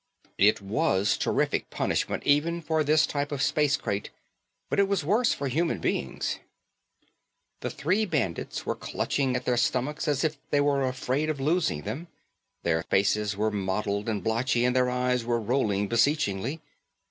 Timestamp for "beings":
5.77-6.39